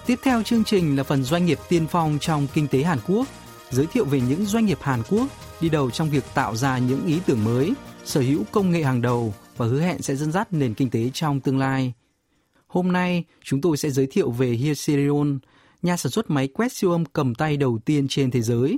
Tiếp 0.05 0.19
theo 0.23 0.43
chương 0.43 0.63
trình 0.63 0.95
là 0.95 1.03
phần 1.03 1.23
doanh 1.23 1.45
nghiệp 1.45 1.59
tiên 1.69 1.87
phong 1.91 2.17
trong 2.21 2.47
kinh 2.53 2.67
tế 2.67 2.83
Hàn 2.83 2.99
Quốc, 3.07 3.27
giới 3.69 3.85
thiệu 3.85 4.05
về 4.05 4.21
những 4.21 4.45
doanh 4.45 4.65
nghiệp 4.65 4.79
Hàn 4.81 5.01
Quốc 5.09 5.27
đi 5.63 5.69
đầu 5.69 5.92
trong 5.92 6.10
việc 6.10 6.24
tạo 6.33 6.56
ra 6.56 6.77
những 6.77 7.06
ý 7.06 7.19
tưởng 7.25 7.44
mới, 7.44 7.74
sở 8.06 8.21
hữu 8.21 8.44
công 8.51 8.71
nghệ 8.71 8.83
hàng 8.83 9.01
đầu 9.01 9.33
và 9.57 9.65
hứa 9.65 9.81
hẹn 9.81 10.01
sẽ 10.01 10.15
dẫn 10.15 10.31
dắt 10.31 10.54
nền 10.54 10.74
kinh 10.74 10.89
tế 10.89 11.10
trong 11.13 11.39
tương 11.39 11.57
lai. 11.57 11.94
Hôm 12.68 12.92
nay, 12.92 13.24
chúng 13.44 13.62
tôi 13.62 13.77
sẽ 13.77 13.89
giới 13.89 14.07
thiệu 14.07 14.31
về 14.31 14.50
Hyserion, 14.50 15.39
nhà 15.81 15.98
sản 15.98 16.12
xuất 16.12 16.30
máy 16.30 16.48
quét 16.48 16.71
siêu 16.71 16.92
âm 16.92 17.06
cầm 17.06 17.36
tay 17.36 17.57
đầu 17.57 17.80
tiên 17.86 18.07
trên 18.10 18.31
thế 18.31 18.42
giới. 18.42 18.77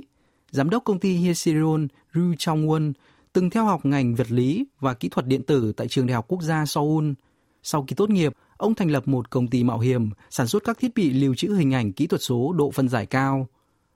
Giám 0.50 0.70
đốc 0.70 0.84
công 0.84 1.00
ty 1.00 1.12
Hyserion 1.12 1.88
Ryu 2.14 2.34
Chong-won 2.34 2.92
từng 3.32 3.50
theo 3.50 3.64
học 3.64 3.86
ngành 3.86 4.14
vật 4.14 4.30
lý 4.30 4.66
và 4.80 4.94
kỹ 4.94 5.08
thuật 5.08 5.26
điện 5.26 5.42
tử 5.42 5.72
tại 5.76 5.88
trường 5.88 6.06
Đại 6.06 6.14
học 6.14 6.24
Quốc 6.28 6.42
gia 6.42 6.66
Seoul. 6.66 7.12
Sau 7.62 7.84
khi 7.88 7.94
tốt 7.94 8.10
nghiệp, 8.10 8.32
ông 8.56 8.74
thành 8.74 8.90
lập 8.90 9.08
một 9.08 9.30
công 9.30 9.48
ty 9.48 9.64
mạo 9.64 9.78
hiểm 9.78 10.10
sản 10.30 10.46
xuất 10.46 10.64
các 10.64 10.78
thiết 10.78 10.94
bị 10.94 11.10
lưu 11.10 11.34
trữ 11.34 11.54
hình 11.54 11.74
ảnh 11.74 11.92
kỹ 11.92 12.06
thuật 12.06 12.22
số 12.22 12.52
độ 12.52 12.70
phân 12.70 12.88
giải 12.88 13.06
cao. 13.06 13.48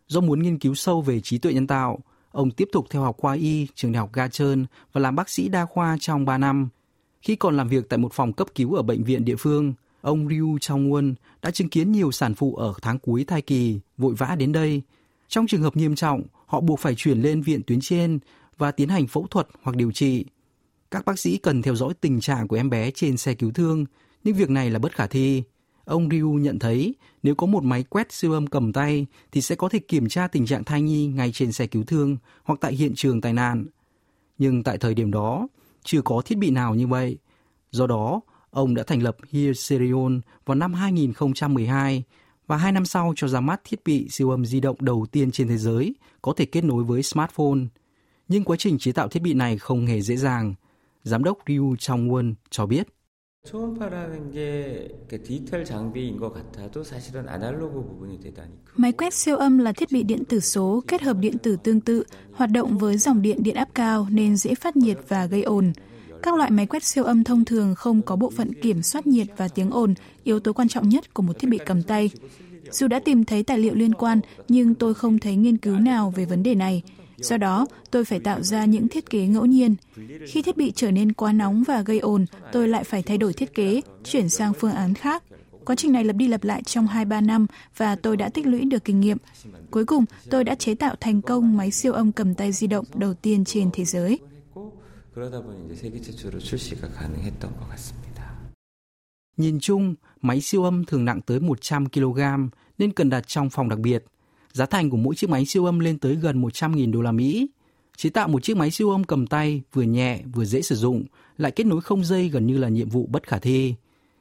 Do 0.06 0.20
muốn 0.20 0.42
nghiên 0.42 0.59
cứu 0.59 0.75
sâu 0.75 1.02
về 1.02 1.20
trí 1.20 1.38
tuệ 1.38 1.52
nhân 1.52 1.66
tạo, 1.66 1.99
ông 2.30 2.50
tiếp 2.50 2.68
tục 2.72 2.87
theo 2.90 3.02
học 3.02 3.16
khoa 3.18 3.34
y 3.34 3.66
trường 3.75 3.92
đại 3.92 4.00
học 4.00 4.10
Gachon 4.12 4.64
và 4.92 5.00
làm 5.00 5.16
bác 5.16 5.28
sĩ 5.28 5.49
đa 5.49 5.66
khoa 5.66 5.96
trong 6.00 6.25
3 6.25 6.38
năm. 6.38 6.68
Khi 7.22 7.37
còn 7.37 7.56
làm 7.56 7.68
việc 7.68 7.88
tại 7.88 7.99
một 7.99 8.12
phòng 8.12 8.32
cấp 8.32 8.49
cứu 8.54 8.75
ở 8.75 8.82
bệnh 8.82 9.04
viện 9.04 9.25
địa 9.25 9.37
phương, 9.37 9.75
ông 10.00 10.28
Ryu 10.28 10.58
Chong-won 10.58 11.14
đã 11.42 11.50
chứng 11.50 11.68
kiến 11.68 11.92
nhiều 11.92 12.12
sản 12.12 12.34
phụ 12.34 12.54
ở 12.54 12.75
tháng 12.82 12.99
cuối 12.99 13.25
thai 13.25 13.42
kỳ 13.42 13.80
vội 13.99 14.14
vã 14.14 14.37
đến 14.38 14.52
đây. 14.52 14.82
Trong 15.28 15.46
trường 15.46 15.62
hợp 15.62 15.76
nghiêm 15.76 15.94
trọng, 15.94 16.22
họ 16.46 16.60
buộc 16.60 16.78
phải 16.80 16.94
chuyển 16.94 17.22
lên 17.22 17.42
viện 17.42 17.62
tuyến 17.66 17.80
trên 17.80 18.18
và 18.58 18.70
tiến 18.72 18.88
hành 18.88 19.06
phẫu 19.06 19.26
thuật 19.30 19.49
hoặc 19.62 19.76
điều 19.76 19.92
trị. 19.92 20.25
Các 20.90 21.04
bác 21.04 21.18
sĩ 21.18 21.37
cần 21.37 21.62
theo 21.62 21.75
dõi 21.75 21.94
tình 22.00 22.20
trạng 22.20 22.49
của 22.49 22.56
em 22.56 22.70
bé 22.70 22.90
trên 22.90 23.16
xe 23.16 23.34
cứu 23.34 23.50
thương, 23.52 23.84
nhưng 24.25 24.37
việc 24.37 24.50
này 24.50 24.70
là 24.70 24.78
bất 24.78 24.94
khả 24.94 25.06
thi. 25.06 25.42
Ông 25.90 26.09
Ryu 26.11 26.32
nhận 26.32 26.59
thấy 26.59 26.94
nếu 27.23 27.35
có 27.35 27.47
một 27.47 27.64
máy 27.64 27.82
quét 27.82 28.12
siêu 28.12 28.32
âm 28.32 28.47
cầm 28.47 28.73
tay 28.73 29.06
thì 29.32 29.40
sẽ 29.40 29.54
có 29.54 29.68
thể 29.68 29.78
kiểm 29.78 30.09
tra 30.09 30.28
tình 30.28 30.47
trạng 30.47 30.64
thai 30.64 30.82
nhi 30.82 31.06
ngay 31.06 31.32
trên 31.32 31.52
xe 31.52 31.66
cứu 31.66 31.85
thương 31.85 32.16
hoặc 32.44 32.59
tại 32.61 32.73
hiện 32.73 32.92
trường 32.94 33.20
tai 33.20 33.32
nạn. 33.32 33.66
Nhưng 34.38 34.62
tại 34.62 34.78
thời 34.78 34.94
điểm 34.94 35.11
đó, 35.11 35.49
chưa 35.85 36.02
có 36.02 36.23
thiết 36.25 36.38
bị 36.38 36.50
nào 36.50 36.75
như 36.75 36.87
vậy. 36.87 37.18
Do 37.70 37.87
đó, 37.87 38.20
ông 38.50 38.75
đã 38.75 38.82
thành 38.82 39.02
lập 39.02 39.16
Hearserion 39.32 40.20
vào 40.47 40.54
năm 40.54 40.75
2012 40.75 42.02
và 42.47 42.56
hai 42.56 42.73
năm 42.73 42.85
sau 42.85 43.12
cho 43.16 43.28
ra 43.28 43.40
mắt 43.40 43.61
thiết 43.64 43.80
bị 43.85 44.09
siêu 44.11 44.30
âm 44.30 44.47
di 44.47 44.61
động 44.61 44.76
đầu 44.80 45.06
tiên 45.12 45.30
trên 45.30 45.49
thế 45.49 45.56
giới 45.56 45.94
có 46.23 46.32
thể 46.37 46.44
kết 46.44 46.64
nối 46.64 46.85
với 46.85 47.02
smartphone. 47.02 47.61
Nhưng 48.28 48.44
quá 48.44 48.56
trình 48.56 48.78
chế 48.78 48.92
tạo 48.92 49.09
thiết 49.09 49.23
bị 49.23 49.35
này 49.35 49.59
không 49.59 49.87
hề 49.87 50.00
dễ 50.00 50.16
dàng. 50.16 50.54
Giám 51.02 51.25
đốc 51.25 51.38
Ryu 51.47 51.75
Chong-won 51.75 52.35
cho 52.50 52.66
biết. 52.66 52.88
Máy 58.76 58.92
quét 58.92 59.14
siêu 59.14 59.37
âm 59.37 59.59
là 59.59 59.73
thiết 59.73 59.92
bị 59.92 60.02
điện 60.02 60.25
tử 60.25 60.40
số 60.40 60.82
kết 60.88 61.02
hợp 61.02 61.16
điện 61.20 61.38
tử 61.38 61.56
tương 61.64 61.80
tự, 61.80 62.04
hoạt 62.32 62.50
động 62.50 62.78
với 62.78 62.99
dòng 62.99 63.23
điện 63.23 63.42
điện 63.42 63.54
áp 63.54 63.68
cao 63.75 64.06
nên 64.11 64.37
dễ 64.37 64.54
phát 64.54 64.76
nhiệt 64.76 64.99
và 65.09 65.26
gây 65.26 65.42
ồn. 65.42 65.73
Các 66.23 66.35
loại 66.35 66.50
máy 66.50 66.66
quét 66.66 66.85
siêu 66.85 67.04
âm 67.04 67.25
thông 67.25 67.44
thường 67.44 67.75
không 67.75 68.02
có 68.02 68.16
bộ 68.16 68.30
phận 68.30 68.54
kiểm 68.54 68.82
soát 68.82 69.06
nhiệt 69.06 69.26
và 69.37 69.49
tiếng 69.49 69.70
ồn, 69.70 69.94
yếu 70.25 70.40
tố 70.40 70.52
quan 70.52 70.68
trọng 70.68 70.88
nhất 70.88 71.14
của 71.14 71.23
một 71.23 71.38
thiết 71.38 71.49
bị 71.49 71.59
cầm 71.66 71.82
tay. 71.82 72.11
Dù 72.70 72.88
đã 72.88 73.00
tìm 73.00 73.25
thấy 73.25 73.42
tài 73.42 73.59
liệu 73.59 73.75
liên 73.75 73.94
quan, 73.94 74.20
nhưng 74.49 74.75
tôi 74.75 74.94
không 74.94 75.18
thấy 75.18 75.37
nghiên 75.37 75.56
cứu 75.56 75.78
nào 75.78 76.12
về 76.16 76.25
vấn 76.25 76.42
đề 76.42 76.54
này. 76.54 76.82
Do 77.20 77.36
đó, 77.36 77.66
tôi 77.90 78.04
phải 78.04 78.20
tạo 78.20 78.42
ra 78.42 78.64
những 78.64 78.88
thiết 78.88 79.10
kế 79.10 79.26
ngẫu 79.26 79.46
nhiên. 79.46 79.74
Khi 80.26 80.42
thiết 80.42 80.56
bị 80.56 80.72
trở 80.76 80.90
nên 80.90 81.12
quá 81.12 81.32
nóng 81.32 81.62
và 81.62 81.82
gây 81.82 81.98
ồn, 81.98 82.26
tôi 82.52 82.68
lại 82.68 82.84
phải 82.84 83.02
thay 83.02 83.18
đổi 83.18 83.32
thiết 83.32 83.54
kế, 83.54 83.80
chuyển 84.04 84.28
sang 84.28 84.52
phương 84.54 84.72
án 84.72 84.94
khác. 84.94 85.22
Quá 85.64 85.76
trình 85.76 85.92
này 85.92 86.04
lặp 86.04 86.16
đi 86.16 86.28
lặp 86.28 86.44
lại 86.44 86.62
trong 86.62 86.86
2-3 86.86 87.26
năm 87.26 87.46
và 87.76 87.96
tôi 87.96 88.16
đã 88.16 88.28
tích 88.28 88.46
lũy 88.46 88.64
được 88.64 88.84
kinh 88.84 89.00
nghiệm. 89.00 89.16
Cuối 89.70 89.84
cùng, 89.84 90.04
tôi 90.30 90.44
đã 90.44 90.54
chế 90.54 90.74
tạo 90.74 90.94
thành 91.00 91.22
công 91.22 91.56
máy 91.56 91.70
siêu 91.70 91.92
âm 91.92 92.12
cầm 92.12 92.34
tay 92.34 92.52
di 92.52 92.66
động 92.66 92.84
đầu 92.94 93.14
tiên 93.14 93.44
trên 93.44 93.70
thế 93.72 93.84
giới. 93.84 94.18
Nhìn 99.36 99.60
chung, 99.60 99.94
máy 100.20 100.40
siêu 100.40 100.64
âm 100.64 100.84
thường 100.84 101.04
nặng 101.04 101.20
tới 101.26 101.40
100 101.40 101.88
kg 101.88 102.20
nên 102.78 102.92
cần 102.92 103.10
đặt 103.10 103.28
trong 103.28 103.50
phòng 103.50 103.68
đặc 103.68 103.78
biệt. 103.78 104.04
Giá 104.52 104.66
thành 104.66 104.90
của 104.90 104.97
mỗi 104.97 105.14
chiếc 105.14 105.30
máy 105.30 105.47
siêu 105.47 105.64
âm 105.64 105.78
lên 105.78 105.99
tới 105.99 106.14
gần 106.14 106.42
100.000 106.42 106.92
đô 106.92 107.00
la 107.00 107.12
Mỹ. 107.12 107.49
Chế 107.97 108.11
tạo 108.11 108.28
một 108.28 108.42
chiếc 108.42 108.57
máy 108.57 108.71
siêu 108.71 108.90
âm 108.90 109.04
cầm 109.04 109.26
tay 109.26 109.62
vừa 109.73 109.83
nhẹ 109.83 110.21
vừa 110.33 110.45
dễ 110.45 110.62
sử 110.62 110.75
dụng, 110.75 111.04
lại 111.38 111.52
kết 111.52 111.66
nối 111.66 111.80
không 111.80 112.04
dây 112.04 112.28
gần 112.28 112.47
như 112.47 112.59
là 112.59 112.69
nhiệm 112.69 112.88
vụ 112.88 113.07
bất 113.07 113.26
khả 113.26 113.38
thi. 113.38 113.75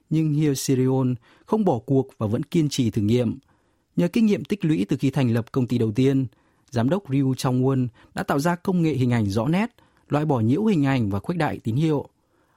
Nhưng 0.10 0.34
Hio 0.34 0.54
Sirion 0.54 1.16
không 1.46 1.66
bỏ 1.66 1.80
cuộc 1.80 2.08
và 2.18 2.28
vẫn 2.28 2.44
kiên 2.44 2.70
trì 2.70 2.90
thử 2.90 3.02
nghiệm. 3.02 3.38
Nhờ 3.96 4.08
kinh 4.08 4.26
nghiệm 4.26 4.46
tích 4.46 4.66
lũy 4.66 4.86
từ 4.90 4.98
khi 4.98 5.10
thành 5.10 5.34
lập 5.34 5.52
công 5.52 5.68
ty 5.68 5.78
đầu 5.78 5.92
tiên, 5.92 6.28
giám 6.72 6.90
đốc 6.90 7.04
Ryu 7.10 7.34
Chong-won 7.34 7.88
đã 8.16 8.24
tạo 8.24 8.40
ra 8.40 8.56
công 8.56 8.82
nghệ 8.82 8.94
hình 8.94 9.14
ảnh 9.14 9.30
rõ 9.30 9.48
nét, 9.48 9.76
loại 10.10 10.26
bỏ 10.26 10.40
nhiễu 10.40 10.66
hình 10.66 10.86
ảnh 10.86 11.10
và 11.10 11.20
khuếch 11.20 11.38
đại 11.38 11.60
tín 11.64 11.76
hiệu. 11.76 12.08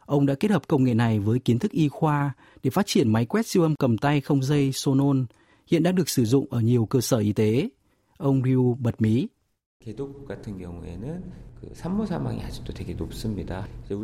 Ông 0.07 0.27
đã 0.27 0.35
kết 0.35 0.51
hợp 0.51 0.69
công 0.69 0.85
nghệ 0.85 0.95
này 0.95 1.19
với 1.19 1.39
kiến 1.39 1.59
thức 1.59 1.71
y 1.71 1.89
khoa 1.89 2.33
để 2.63 2.71
phát 2.71 2.87
triển 2.87 3.13
máy 3.13 3.27
quét 3.27 3.47
siêu 3.47 3.63
âm 3.63 3.77
cầm 3.77 3.99
tay 3.99 4.21
không 4.21 4.43
dây 4.43 4.73
Sonon, 4.73 5.27
hiện 5.73 5.83
đang 5.83 5.95
được 5.95 6.09
sử 6.09 6.25
dụng 6.25 6.47
ở 6.51 6.61
nhiều 6.61 6.87
cơ 6.87 7.01
sở 7.01 7.19
y 7.19 7.33
tế. 7.33 7.69
Ông 8.17 8.43
Ryu 8.45 8.75
bật 8.81 9.03
mí. 9.03 9.29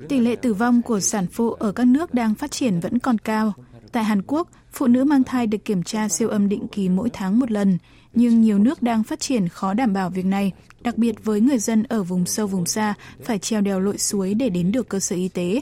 Tỷ 0.09 0.21
lệ 0.21 0.37
tử 0.37 0.55
vong 0.55 0.83
của 0.83 1.01
sản 1.01 1.27
phụ 1.27 1.51
ở 1.51 1.73
các 1.73 1.87
nước 1.87 2.15
đang 2.15 2.35
phát 2.35 2.51
triển 2.51 2.81
vẫn 2.81 2.99
còn 2.99 3.19
cao. 3.19 3.53
Tại 3.93 4.05
Hàn 4.05 4.23
Quốc, 4.23 4.49
phụ 4.73 4.87
nữ 4.87 5.05
mang 5.05 5.25
thai 5.25 5.47
được 5.47 5.65
kiểm 5.65 5.83
tra 5.83 6.09
siêu 6.09 6.29
âm 6.29 6.49
định 6.49 6.69
kỳ 6.69 6.89
mỗi 6.89 7.11
tháng 7.13 7.39
một 7.39 7.51
lần, 7.51 7.79
nhưng 8.13 8.41
nhiều 8.41 8.59
nước 8.59 8.83
đang 8.83 9.03
phát 9.03 9.21
triển 9.21 9.49
khó 9.49 9.75
đảm 9.75 9.93
bảo 9.93 10.11
việc 10.11 10.27
này, 10.27 10.53
đặc 10.81 10.99
biệt 10.99 11.25
với 11.25 11.41
người 11.41 11.59
dân 11.59 11.83
ở 11.83 12.03
vùng 12.03 12.27
sâu 12.27 12.47
vùng 12.47 12.67
xa 12.67 12.95
phải 13.25 13.39
treo 13.39 13.61
đèo 13.61 13.81
lội 13.81 13.99
suối 13.99 14.35
để 14.35 14.49
đến 14.49 14.73
được 14.73 14.89
cơ 14.89 15.01
sở 15.01 15.17
y 15.17 15.29
tế. 15.29 15.61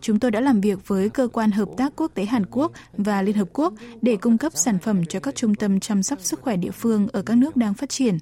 Chúng 0.00 0.18
tôi 0.18 0.30
đã 0.30 0.40
làm 0.40 0.60
việc 0.60 0.88
với 0.88 1.08
Cơ 1.08 1.28
quan 1.32 1.50
Hợp 1.50 1.68
tác 1.76 1.92
Quốc 1.96 2.10
tế 2.14 2.24
Hàn 2.24 2.46
Quốc 2.50 2.72
và 2.96 3.22
Liên 3.22 3.36
Hợp 3.36 3.48
Quốc 3.52 3.72
để 4.02 4.16
cung 4.16 4.38
cấp 4.38 4.52
sản 4.54 4.78
phẩm 4.78 5.06
cho 5.06 5.20
các 5.20 5.36
trung 5.36 5.54
tâm 5.54 5.80
chăm 5.80 6.02
sóc 6.02 6.18
sức 6.22 6.40
khỏe 6.40 6.56
địa 6.56 6.70
phương 6.70 7.08
ở 7.12 7.22
các 7.22 7.36
nước 7.36 7.56
đang 7.56 7.74
phát 7.74 7.88
triển. 7.88 8.18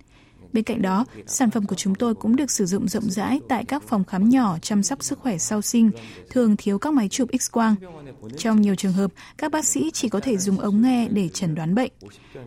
Bên 0.57 0.65
cạnh 0.65 0.83
đó, 0.83 1.05
sản 1.27 1.51
phẩm 1.51 1.67
của 1.67 1.75
chúng 1.75 1.95
tôi 1.95 2.15
cũng 2.15 2.37
được 2.37 2.51
sử 2.51 2.67
dụng 2.67 2.89
rộng 2.89 3.11
rãi 3.11 3.41
tại 3.49 3.65
các 3.65 3.83
phòng 3.83 4.05
khám 4.05 4.29
nhỏ 4.29 4.59
chăm 4.63 4.83
sóc 4.83 5.03
sức 5.03 5.19
khỏe 5.19 5.39
sau 5.39 5.63
sinh, 5.63 5.91
thường 6.31 6.57
thiếu 6.57 6.79
các 6.79 6.93
máy 6.93 7.09
chụp 7.09 7.31
X-quang. 7.31 7.75
Trong 8.37 8.61
nhiều 8.61 8.75
trường 8.75 8.93
hợp, 8.93 9.13
các 9.39 9.53
bác 9.53 9.65
sĩ 9.65 9.91
chỉ 9.95 10.09
có 10.09 10.21
thể 10.21 10.37
dùng 10.37 10.59
ống 10.59 10.83
nghe 10.83 11.09
để 11.09 11.29
chẩn 11.29 11.55
đoán 11.55 11.75
bệnh. 11.75 11.93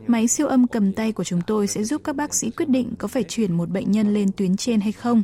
Máy 0.08 0.28
siêu 0.28 0.48
âm 0.48 0.68
cầm 0.68 0.94
tay 0.94 1.12
của 1.12 1.24
chúng 1.24 1.42
tôi 1.48 1.68
sẽ 1.68 1.84
giúp 1.84 2.02
các 2.04 2.16
bác 2.16 2.34
sĩ 2.34 2.50
quyết 2.50 2.70
định 2.70 2.94
có 2.98 3.08
phải 3.08 3.24
chuyển 3.24 3.58
một 3.58 3.70
bệnh 3.70 3.92
nhân 3.92 4.14
lên 4.14 4.32
tuyến 4.38 4.58
trên 4.58 4.80
hay 4.82 4.92
không. 4.92 5.24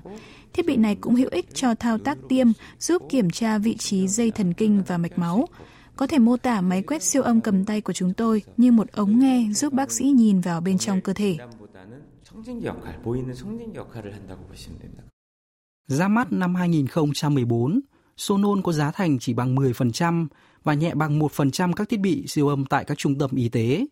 Thiết 0.54 0.65
bị 0.65 0.75
này 0.75 0.96
cũng 0.96 1.15
hữu 1.15 1.30
ích 1.32 1.56
cho 1.56 1.75
thao 1.75 1.98
tác 1.98 2.18
tiêm, 2.30 2.48
giúp 2.80 3.01
kiểm 3.10 3.30
tra 3.30 3.58
vị 3.58 3.75
trí 3.77 4.08
dây 4.08 4.32
thần 4.32 4.54
kinh 4.54 4.84
và 4.88 4.98
mạch 4.98 5.20
máu. 5.20 5.48
Có 5.96 6.08
thể 6.08 6.20
mô 6.20 6.38
tả 6.38 6.62
máy 6.62 6.82
quét 6.82 7.04
siêu 7.04 7.24
âm 7.24 7.42
cầm 7.42 7.65
tay 7.65 7.82
của 7.82 7.94
chúng 7.94 8.13
tôi 8.13 8.42
như 8.58 8.72
một 8.72 8.92
ống 8.92 9.20
nghe 9.20 9.48
giúp 9.54 9.74
bác 9.74 9.92
sĩ 9.92 10.06
nhìn 10.06 10.42
vào 10.42 10.62
bên 10.62 10.77
trong 10.77 11.01
cơ 11.01 11.13
thể. 11.13 11.38
Ra 15.88 16.08
mắt 16.08 16.32
năm 16.32 16.56
2014, 16.56 17.80
Sonon 18.18 18.62
có 18.62 18.72
giá 18.72 18.92
thành 18.92 19.20
chỉ 19.20 19.34
bằng 19.34 19.56
10% 19.56 20.27
và 20.63 20.74
nhẹ 20.74 20.94
bằng 20.94 21.20
1% 21.20 21.74
các 21.74 21.89
thiết 21.89 22.00
bị 22.00 22.27
siêu 22.27 22.48
âm 22.48 22.65
tại 22.65 22.86
các 22.86 22.98
trung 22.98 23.18
tâm 23.18 23.32
y 23.36 23.50
tế. 23.50 23.86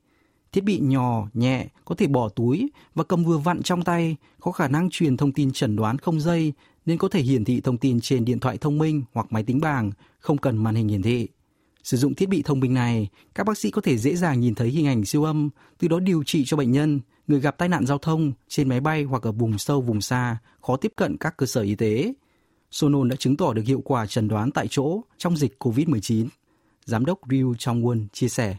Thiết 0.51 0.63
bị 0.63 0.79
nhỏ, 0.79 1.27
nhẹ, 1.33 1.67
có 1.85 1.95
thể 1.95 2.07
bỏ 2.07 2.29
túi 2.29 2.71
và 2.95 3.03
cầm 3.03 3.23
vừa 3.23 3.38
vặn 3.38 3.62
trong 3.62 3.83
tay, 3.83 4.15
có 4.39 4.51
khả 4.51 4.67
năng 4.67 4.89
truyền 4.89 5.17
thông 5.17 5.31
tin 5.31 5.51
chẩn 5.51 5.75
đoán 5.75 5.97
không 5.97 6.19
dây 6.19 6.53
nên 6.85 6.97
có 6.97 7.09
thể 7.09 7.21
hiển 7.21 7.45
thị 7.45 7.62
thông 7.62 7.77
tin 7.77 8.00
trên 8.01 8.25
điện 8.25 8.39
thoại 8.39 8.57
thông 8.57 8.77
minh 8.77 9.03
hoặc 9.13 9.27
máy 9.29 9.43
tính 9.43 9.62
bảng, 9.62 9.91
không 10.19 10.38
cần 10.38 10.57
màn 10.57 10.75
hình 10.75 10.88
hiển 10.88 11.01
thị. 11.01 11.27
Sử 11.83 11.97
dụng 11.97 12.15
thiết 12.15 12.29
bị 12.29 12.41
thông 12.41 12.59
minh 12.59 12.73
này, 12.73 13.09
các 13.35 13.47
bác 13.47 13.57
sĩ 13.57 13.71
có 13.71 13.81
thể 13.81 13.97
dễ 13.97 14.15
dàng 14.15 14.39
nhìn 14.39 14.55
thấy 14.55 14.69
hình 14.69 14.88
ảnh 14.88 15.05
siêu 15.05 15.23
âm, 15.23 15.50
từ 15.77 15.88
đó 15.88 16.00
điều 16.00 16.23
trị 16.23 16.43
cho 16.45 16.57
bệnh 16.57 16.71
nhân, 16.71 17.00
người 17.27 17.39
gặp 17.39 17.57
tai 17.57 17.69
nạn 17.69 17.85
giao 17.85 17.97
thông 17.97 18.31
trên 18.47 18.69
máy 18.69 18.79
bay 18.79 19.03
hoặc 19.03 19.23
ở 19.23 19.31
vùng 19.31 19.57
sâu 19.57 19.81
vùng 19.81 20.01
xa 20.01 20.37
khó 20.61 20.75
tiếp 20.75 20.93
cận 20.95 21.17
các 21.17 21.37
cơ 21.37 21.45
sở 21.45 21.61
y 21.61 21.75
tế. 21.75 22.13
Sonon 22.71 23.09
đã 23.09 23.15
chứng 23.15 23.37
tỏ 23.37 23.53
được 23.53 23.61
hiệu 23.65 23.81
quả 23.85 24.05
trần 24.05 24.27
đoán 24.27 24.51
tại 24.51 24.67
chỗ 24.69 25.01
trong 25.17 25.37
dịch 25.37 25.55
COVID-19. 25.59 26.27
Giám 26.85 27.05
đốc 27.05 27.19
Ryu 27.29 27.53
Chong-won 27.53 28.05
chia 28.13 28.27
sẻ. 28.27 28.55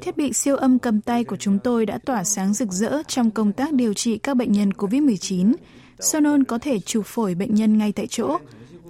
Thiết 0.00 0.16
bị 0.16 0.32
siêu 0.32 0.56
âm 0.56 0.78
cầm 0.78 1.00
tay 1.00 1.24
của 1.24 1.36
chúng 1.36 1.58
tôi 1.58 1.86
đã 1.86 1.98
tỏa 1.98 2.24
sáng 2.24 2.54
rực 2.54 2.72
rỡ 2.72 3.02
trong 3.06 3.30
công 3.30 3.52
tác 3.52 3.72
điều 3.72 3.94
trị 3.94 4.18
các 4.18 4.36
bệnh 4.36 4.52
nhân 4.52 4.70
COVID-19. 4.70 5.54
Sonon 6.00 6.44
có 6.44 6.58
thể 6.58 6.80
chụp 6.80 7.06
phổi 7.06 7.34
bệnh 7.34 7.54
nhân 7.54 7.78
ngay 7.78 7.92
tại 7.92 8.06
chỗ, 8.06 8.38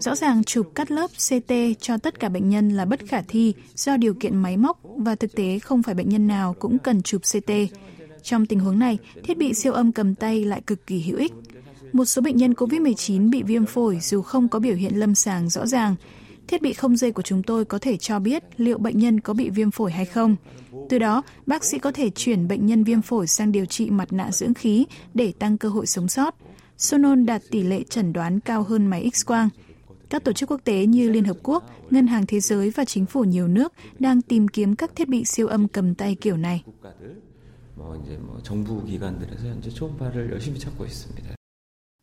Rõ 0.01 0.15
ràng 0.15 0.45
chụp 0.45 0.73
cắt 0.75 0.91
lớp 0.91 1.07
CT 1.11 1.53
cho 1.81 1.99
tất 1.99 2.21
cả 2.21 2.29
bệnh 2.29 2.49
nhân 2.49 2.69
là 2.69 2.85
bất 2.85 3.01
khả 3.09 3.23
thi 3.29 3.55
do 3.75 3.97
điều 3.97 4.15
kiện 4.15 4.37
máy 4.37 4.57
móc 4.57 4.81
và 4.97 5.15
thực 5.15 5.35
tế 5.35 5.59
không 5.59 5.83
phải 5.83 5.95
bệnh 5.95 6.09
nhân 6.09 6.27
nào 6.27 6.55
cũng 6.59 6.79
cần 6.79 7.03
chụp 7.03 7.23
CT. 7.33 7.53
Trong 8.23 8.47
tình 8.47 8.61
huống 8.61 8.79
này, 8.79 8.99
thiết 9.25 9.39
bị 9.39 9.55
siêu 9.55 9.73
âm 9.73 9.93
cầm 9.93 10.15
tay 10.15 10.45
lại 10.45 10.63
cực 10.67 10.87
kỳ 10.87 11.03
hữu 11.03 11.19
ích. 11.19 11.33
Một 11.93 12.05
số 12.05 12.23
bệnh 12.23 12.37
nhân 12.37 12.53
COVID-19 12.53 13.31
bị 13.31 13.43
viêm 13.43 13.67
phổi 13.67 13.99
dù 14.03 14.23
không 14.23 14.49
có 14.49 14.59
biểu 14.59 14.75
hiện 14.75 14.99
lâm 14.99 15.15
sàng 15.15 15.49
rõ 15.49 15.67
ràng. 15.67 15.95
Thiết 16.49 16.63
bị 16.63 16.73
không 16.73 16.97
dây 16.97 17.13
của 17.13 17.23
chúng 17.23 17.43
tôi 17.43 17.65
có 17.65 17.79
thể 17.79 17.97
cho 17.97 18.19
biết 18.19 18.45
liệu 18.57 18.79
bệnh 18.79 18.99
nhân 18.99 19.21
có 19.21 19.35
bị 19.35 19.51
viêm 19.51 19.71
phổi 19.71 19.93
hay 19.93 20.05
không. 20.05 20.37
Từ 20.89 20.99
đó, 20.99 21.23
bác 21.47 21.65
sĩ 21.65 21.79
có 21.79 21.93
thể 21.93 22.11
chuyển 22.11 22.49
bệnh 22.49 22.67
nhân 22.67 22.85
viêm 22.85 23.03
phổi 23.03 23.27
sang 23.27 23.53
điều 23.53 23.67
trị 23.67 23.91
mặt 23.91 24.13
nạ 24.13 24.33
dưỡng 24.33 24.55
khí 24.55 24.87
để 25.15 25.33
tăng 25.39 25.59
cơ 25.59 25.69
hội 25.69 25.87
sống 25.87 26.09
sót. 26.09 26.35
Sonon 26.79 27.27
đạt 27.27 27.43
tỷ 27.51 27.63
lệ 27.63 27.83
chẩn 27.91 28.13
đoán 28.13 28.41
cao 28.41 28.63
hơn 28.63 28.87
máy 28.87 29.11
X-quang. 29.13 29.49
Các 30.11 30.25
tổ 30.25 30.33
chức 30.33 30.51
quốc 30.51 30.61
tế 30.65 30.87
như 30.87 31.11
Liên 31.11 31.25
Hợp 31.25 31.37
Quốc, 31.43 31.65
Ngân 31.91 32.07
hàng 32.07 32.27
Thế 32.27 32.41
giới 32.41 32.71
và 32.71 32.85
chính 32.85 33.07
phủ 33.07 33.25
nhiều 33.25 33.49
nước 33.49 33.73
đang 33.99 34.23
tìm 34.23 34.49
kiếm 34.49 34.77
các 34.77 34.97
thiết 34.97 35.09
bị 35.09 35.25
siêu 35.25 35.47
âm 35.47 35.69
cầm 35.69 35.95
tay 35.95 36.15
kiểu 36.15 36.37
này. 36.37 36.63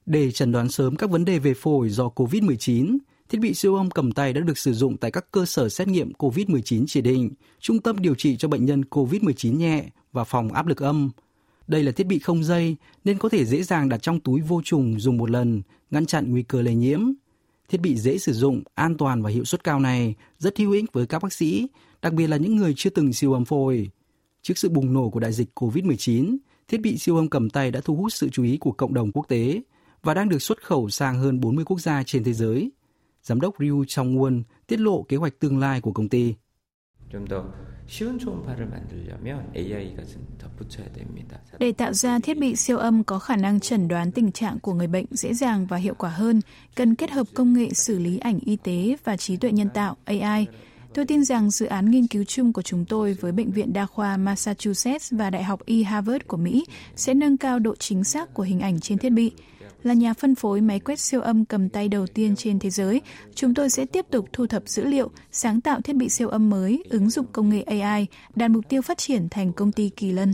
Để 0.06 0.32
chẩn 0.32 0.52
đoán 0.52 0.70
sớm 0.70 0.96
các 0.96 1.10
vấn 1.10 1.26
đề 1.26 1.40
về 1.40 1.54
phổi 1.54 1.90
do 1.90 2.10
COVID-19, 2.16 2.98
thiết 3.30 3.38
bị 3.42 3.54
siêu 3.54 3.76
âm 3.76 3.92
cầm 3.92 4.12
tay 4.12 4.34
đã 4.34 4.42
được 4.42 4.58
sử 4.58 4.74
dụng 4.74 4.98
tại 4.98 5.12
các 5.12 5.32
cơ 5.32 5.46
sở 5.46 5.70
xét 5.70 5.88
nghiệm 5.88 6.12
COVID-19 6.12 6.86
chỉ 6.88 7.02
định, 7.02 7.32
trung 7.60 7.80
tâm 7.80 8.00
điều 8.00 8.16
trị 8.16 8.38
cho 8.38 8.48
bệnh 8.48 8.66
nhân 8.66 8.82
COVID-19 8.82 9.58
nhẹ 9.58 9.86
và 10.12 10.24
phòng 10.24 10.54
áp 10.54 10.68
lực 10.68 10.82
âm. 10.82 11.10
Đây 11.68 11.84
là 11.84 11.92
thiết 11.92 12.08
bị 12.08 12.20
không 12.20 12.44
dây 12.44 12.76
nên 13.04 13.18
có 13.18 13.30
thể 13.30 13.46
dễ 13.46 13.64
dàng 13.64 13.90
đặt 13.90 13.98
trong 14.02 14.20
túi 14.20 14.42
vô 14.42 14.62
trùng 14.64 15.00
dùng 15.00 15.18
một 15.18 15.30
lần, 15.30 15.62
ngăn 15.92 16.06
chặn 16.06 16.32
nguy 16.32 16.44
cơ 16.44 16.62
lây 16.62 16.76
nhiễm. 16.76 17.02
Thiết 17.70 17.82
bị 17.82 17.96
dễ 17.98 18.18
sử 18.18 18.34
dụng, 18.34 18.64
an 18.76 18.98
toàn 18.98 19.22
và 19.22 19.30
hiệu 19.30 19.46
suất 19.46 19.64
cao 19.64 19.80
này 19.80 20.16
rất 20.40 20.58
hữu 20.58 20.72
ích 20.72 20.94
với 20.94 21.08
các 21.08 21.24
bác 21.24 21.34
sĩ, 21.34 21.68
đặc 22.02 22.14
biệt 22.14 22.28
là 22.28 22.38
những 22.38 22.56
người 22.56 22.74
chưa 22.78 22.90
từng 22.90 23.14
siêu 23.14 23.34
âm 23.34 23.46
phổi. 23.46 23.90
Trước 24.42 24.58
sự 24.58 24.70
bùng 24.70 24.94
nổ 24.94 25.10
của 25.10 25.20
đại 25.20 25.34
dịch 25.34 25.50
COVID-19, 25.56 26.38
thiết 26.68 26.82
bị 26.82 26.98
siêu 26.98 27.16
âm 27.16 27.30
cầm 27.30 27.50
tay 27.50 27.72
đã 27.72 27.82
thu 27.82 27.96
hút 27.96 28.14
sự 28.14 28.30
chú 28.30 28.44
ý 28.44 28.58
của 28.58 28.72
cộng 28.72 28.94
đồng 28.94 29.12
quốc 29.12 29.28
tế 29.28 29.62
và 30.04 30.14
đang 30.14 30.30
được 30.30 30.42
xuất 30.42 30.64
khẩu 30.64 30.90
sang 30.90 31.20
hơn 31.20 31.40
40 31.40 31.66
quốc 31.66 31.80
gia 31.80 32.04
trên 32.04 32.24
thế 32.24 32.34
giới. 32.34 32.72
Giám 33.24 33.42
đốc 33.42 33.56
Ryu 33.60 33.84
Chong-won 33.84 34.42
tiết 34.68 34.80
lộ 34.80 35.04
kế 35.04 35.18
hoạch 35.18 35.40
tương 35.40 35.60
lai 35.60 35.82
của 35.82 35.92
công 35.92 36.10
ty. 36.10 36.34
Để 41.60 41.72
tạo 41.72 41.94
ra 41.94 42.20
thiết 42.20 42.38
bị 42.38 42.56
siêu 42.56 42.78
âm 42.78 43.04
có 43.04 43.20
khả 43.20 43.36
năng 43.36 43.60
chẩn 43.60 43.88
đoán 43.88 44.12
tình 44.12 44.32
trạng 44.32 44.60
của 44.60 44.74
người 44.74 44.88
bệnh 44.88 45.06
dễ 45.12 45.34
dàng 45.34 45.66
và 45.66 45.78
hiệu 45.78 45.94
quả 45.98 46.10
hơn, 46.10 46.42
cần 46.76 46.96
kết 46.96 47.12
hợp 47.12 47.28
công 47.34 47.54
nghệ 47.54 47.70
xử 47.74 48.00
lý 48.00 48.18
ảnh 48.18 48.40
y 48.46 48.56
tế 48.56 48.96
và 49.04 49.18
trí 49.18 49.38
tuệ 49.38 49.52
nhân 49.52 49.70
tạo 49.70 49.96
AI. 50.06 50.48
Tôi 50.96 51.06
tin 51.06 51.24
rằng 51.24 51.52
dự 51.52 51.66
án 51.66 51.92
nghiên 51.92 52.08
cứu 52.08 52.24
chung 52.24 52.54
của 52.54 52.62
chúng 52.62 52.86
tôi 52.86 53.14
với 53.14 53.32
Bệnh 53.32 53.52
viện 53.52 53.74
Đa 53.74 53.86
khoa 53.86 54.18
Massachusetts 54.18 55.14
và 55.14 55.30
Đại 55.30 55.44
học 55.44 55.66
Y 55.66 55.84
Harvard 55.84 56.26
của 56.28 56.38
Mỹ 56.38 56.66
sẽ 56.96 57.14
nâng 57.14 57.38
cao 57.38 57.60
độ 57.60 57.76
chính 57.76 58.04
xác 58.04 58.34
của 58.34 58.44
hình 58.44 58.60
ảnh 58.60 58.80
trên 58.80 58.98
thiết 58.98 59.10
bị. 59.10 59.32
Là 59.84 59.94
nhà 59.94 60.14
phân 60.14 60.36
phối 60.36 60.62
máy 60.62 60.80
quét 60.80 61.00
siêu 61.00 61.22
âm 61.22 61.46
cầm 61.46 61.70
tay 61.70 61.90
đầu 61.90 62.08
tiên 62.08 62.36
trên 62.36 62.60
thế 62.60 62.70
giới, 62.70 63.02
chúng 63.36 63.54
tôi 63.54 63.70
sẽ 63.70 63.86
tiếp 63.86 64.06
tục 64.12 64.26
thu 64.34 64.48
thập 64.48 64.68
dữ 64.68 64.86
liệu, 64.86 65.12
sáng 65.32 65.62
tạo 65.62 65.82
thiết 65.82 65.96
bị 65.96 66.10
siêu 66.10 66.30
âm 66.30 66.50
mới, 66.50 66.84
ứng 66.90 67.10
dụng 67.10 67.26
công 67.32 67.50
nghệ 67.50 67.62
AI, 67.62 68.08
đạt 68.36 68.52
mục 68.52 68.70
tiêu 68.70 68.82
phát 68.82 68.98
triển 68.98 69.30
thành 69.30 69.54
công 69.54 69.72
ty 69.72 69.90
kỳ 69.90 70.12
lân. 70.12 70.34